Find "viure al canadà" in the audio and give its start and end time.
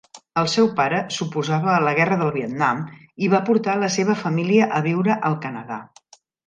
4.91-5.85